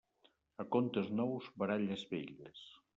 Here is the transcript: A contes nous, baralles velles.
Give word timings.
A 0.63 0.65
contes 0.77 1.13
nous, 1.21 1.53
baralles 1.65 2.09
velles. 2.17 2.69